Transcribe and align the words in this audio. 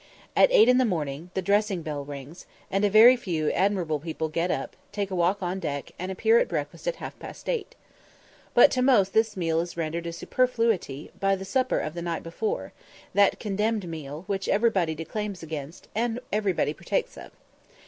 At 0.35 0.49
eight 0.51 0.67
in 0.67 0.79
the 0.79 0.83
morning 0.83 1.29
the 1.35 1.43
dressing 1.43 1.83
bell 1.83 2.03
rings, 2.03 2.47
and 2.71 2.83
a 2.83 2.89
very 2.89 3.15
few 3.15 3.51
admirable 3.51 3.99
people 3.99 4.29
get 4.29 4.49
up, 4.49 4.75
take 4.91 5.11
a 5.11 5.15
walk 5.15 5.43
on 5.43 5.59
deck, 5.59 5.91
and 5.99 6.11
appear 6.11 6.39
at 6.39 6.47
breakfast 6.47 6.87
at 6.87 6.95
half 6.95 7.19
past 7.19 7.47
eight. 7.47 7.75
But 8.55 8.71
to 8.71 8.81
most 8.81 9.13
this 9.13 9.37
meal 9.37 9.59
is 9.59 9.77
rendered 9.77 10.07
a 10.07 10.11
superfluity 10.11 11.11
by 11.19 11.35
the 11.35 11.45
supper 11.45 11.77
of 11.77 11.93
the 11.93 12.01
night 12.01 12.23
before 12.23 12.73
that 13.13 13.39
condemned 13.39 13.87
meal, 13.87 14.23
which 14.25 14.49
everybody 14.49 14.95
declaims 14.95 15.43
against, 15.43 15.87
and 15.93 16.19
everybody 16.31 16.73
partakes 16.73 17.15
of. 17.15 17.29